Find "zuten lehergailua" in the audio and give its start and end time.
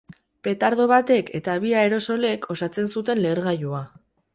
2.97-3.89